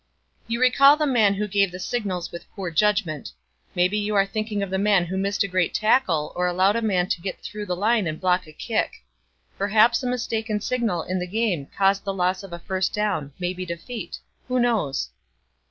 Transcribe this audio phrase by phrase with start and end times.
[0.47, 3.29] You recall the man who gave the signals with poor judgment.
[3.75, 6.81] Maybe you are thinking of the man who missed a great tackle or allowed a
[6.81, 8.93] man to get through the line and block a kick.
[9.59, 13.63] Perhaps a mistaken signal in the game caused the loss of a first down, maybe
[13.63, 14.17] defeat
[14.47, 15.11] who knows?